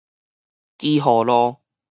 [0.79, 1.57] 基河路